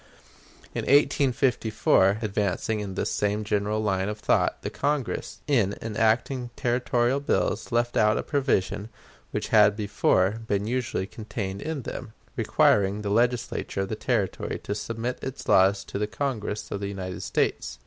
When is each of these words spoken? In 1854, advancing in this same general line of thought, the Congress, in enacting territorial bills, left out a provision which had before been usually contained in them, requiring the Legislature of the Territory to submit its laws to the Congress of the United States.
In 0.73 0.81
1854, 0.85 2.17
advancing 2.23 2.79
in 2.79 2.95
this 2.95 3.11
same 3.11 3.43
general 3.43 3.81
line 3.83 4.09
of 4.09 4.17
thought, 4.17 4.63
the 4.63 4.71
Congress, 4.71 5.41
in 5.45 5.75
enacting 5.79 6.49
territorial 6.55 7.19
bills, 7.19 7.71
left 7.71 7.95
out 7.95 8.17
a 8.17 8.23
provision 8.23 8.89
which 9.29 9.49
had 9.49 9.75
before 9.75 10.39
been 10.47 10.65
usually 10.65 11.05
contained 11.05 11.61
in 11.61 11.83
them, 11.83 12.13
requiring 12.35 13.03
the 13.03 13.11
Legislature 13.11 13.81
of 13.81 13.89
the 13.89 13.95
Territory 13.95 14.57
to 14.63 14.73
submit 14.73 15.19
its 15.23 15.47
laws 15.47 15.83
to 15.83 15.99
the 15.99 16.07
Congress 16.07 16.71
of 16.71 16.79
the 16.79 16.87
United 16.87 17.21
States. 17.21 17.77